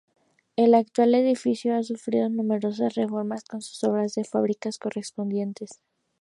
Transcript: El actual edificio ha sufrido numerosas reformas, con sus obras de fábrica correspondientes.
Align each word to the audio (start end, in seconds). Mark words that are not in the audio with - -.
El 0.55 0.73
actual 0.73 1.13
edificio 1.13 1.75
ha 1.77 1.83
sufrido 1.83 2.27
numerosas 2.27 2.95
reformas, 2.95 3.43
con 3.43 3.61
sus 3.61 3.83
obras 3.83 4.15
de 4.15 4.23
fábrica 4.23 4.71
correspondientes. 4.81 5.79